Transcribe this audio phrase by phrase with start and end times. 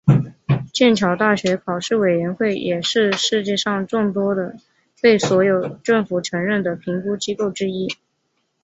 [0.73, 4.55] 剑桥大学考试委员会也是世界上众多的
[4.99, 7.87] 被所有政府承认的评估机构之一。